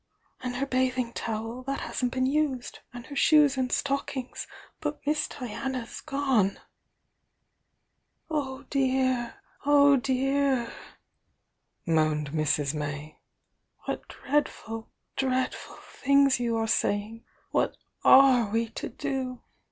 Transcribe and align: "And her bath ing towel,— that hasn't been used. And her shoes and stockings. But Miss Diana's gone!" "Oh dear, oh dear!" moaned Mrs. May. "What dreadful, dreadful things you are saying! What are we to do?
"And 0.41 0.55
her 0.55 0.65
bath 0.65 0.97
ing 0.97 1.13
towel,— 1.13 1.61
that 1.67 1.81
hasn't 1.81 2.11
been 2.13 2.25
used. 2.25 2.79
And 2.91 3.05
her 3.05 3.15
shoes 3.15 3.55
and 3.55 3.71
stockings. 3.71 4.47
But 4.79 4.99
Miss 5.05 5.27
Diana's 5.27 6.01
gone!" 6.03 6.59
"Oh 8.27 8.63
dear, 8.71 9.35
oh 9.63 9.97
dear!" 9.97 10.73
moaned 11.85 12.31
Mrs. 12.31 12.73
May. 12.73 13.19
"What 13.85 14.07
dreadful, 14.07 14.89
dreadful 15.15 15.75
things 15.83 16.39
you 16.39 16.57
are 16.57 16.65
saying! 16.67 17.23
What 17.51 17.77
are 18.03 18.49
we 18.49 18.69
to 18.69 18.89
do? 18.89 19.43